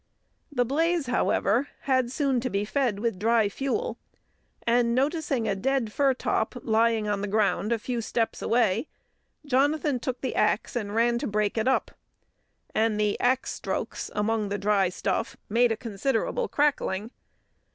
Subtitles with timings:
[0.51, 3.99] The blaze, however, had soon to be fed with dry fuel,
[4.65, 8.87] and noticing a dead firtop lying on the ground a few steps away,
[9.45, 11.91] Jonathan took the axe and ran to break it up;
[12.73, 17.11] and the axe strokes among the dry stuff made a considerable crackling.